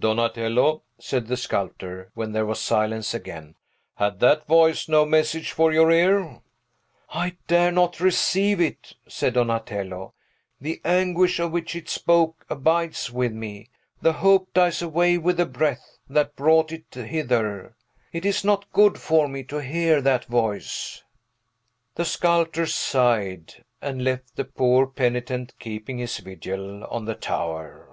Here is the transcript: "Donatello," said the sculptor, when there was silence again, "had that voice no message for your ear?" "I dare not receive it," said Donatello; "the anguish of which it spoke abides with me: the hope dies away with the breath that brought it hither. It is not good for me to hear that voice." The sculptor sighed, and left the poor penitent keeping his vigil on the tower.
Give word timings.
"Donatello," 0.00 0.84
said 1.00 1.26
the 1.26 1.36
sculptor, 1.36 2.12
when 2.14 2.30
there 2.30 2.46
was 2.46 2.60
silence 2.60 3.14
again, 3.14 3.56
"had 3.96 4.20
that 4.20 4.46
voice 4.46 4.88
no 4.88 5.04
message 5.04 5.50
for 5.50 5.72
your 5.72 5.90
ear?" 5.90 6.40
"I 7.10 7.36
dare 7.48 7.72
not 7.72 7.98
receive 7.98 8.60
it," 8.60 8.92
said 9.08 9.34
Donatello; 9.34 10.14
"the 10.60 10.80
anguish 10.84 11.40
of 11.40 11.50
which 11.50 11.74
it 11.74 11.88
spoke 11.88 12.46
abides 12.48 13.10
with 13.10 13.32
me: 13.32 13.70
the 14.00 14.12
hope 14.12 14.52
dies 14.54 14.80
away 14.82 15.18
with 15.18 15.36
the 15.38 15.46
breath 15.46 15.98
that 16.08 16.36
brought 16.36 16.70
it 16.70 16.94
hither. 16.94 17.74
It 18.12 18.24
is 18.24 18.44
not 18.44 18.72
good 18.72 19.00
for 19.00 19.26
me 19.26 19.42
to 19.46 19.58
hear 19.60 20.00
that 20.00 20.26
voice." 20.26 21.02
The 21.96 22.04
sculptor 22.04 22.66
sighed, 22.66 23.64
and 23.82 24.04
left 24.04 24.36
the 24.36 24.44
poor 24.44 24.86
penitent 24.86 25.54
keeping 25.58 25.98
his 25.98 26.18
vigil 26.18 26.84
on 26.84 27.04
the 27.06 27.16
tower. 27.16 27.84